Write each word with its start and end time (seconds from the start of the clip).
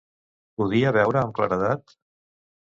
Podia 0.61 0.93
veure 0.95 1.21
amb 1.23 1.37
claredat? 1.41 1.95